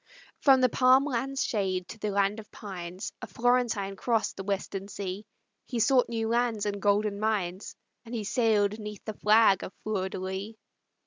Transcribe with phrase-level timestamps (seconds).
[0.39, 4.87] From the palm land's shade to the land of pines, A Florentine crossed the Western
[4.87, 5.27] Sea;
[5.67, 9.79] He sought new lands and golden mines, And he sailed 'neath the flag of the
[9.83, 10.55] Fleur de lis.